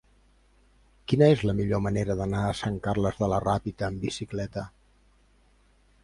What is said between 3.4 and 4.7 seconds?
Ràpita amb bicicleta?